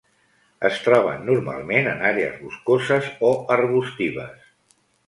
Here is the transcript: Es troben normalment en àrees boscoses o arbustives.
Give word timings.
Es 0.69 0.79
troben 0.85 1.21
normalment 1.27 1.91
en 1.93 2.03
àrees 2.15 2.41
boscoses 2.47 3.13
o 3.31 3.35
arbustives. 3.59 4.53